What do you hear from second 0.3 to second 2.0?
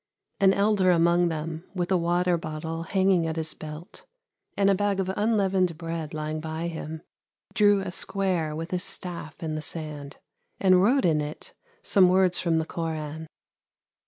An elder among them, with a